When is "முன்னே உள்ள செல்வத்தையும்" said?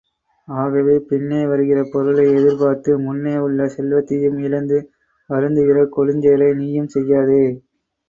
3.05-4.41